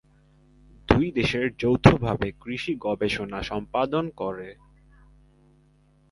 [0.89, 4.49] দুই দেশের যৌথভাবে কৃষি গবেষণা সম্পাদন করে।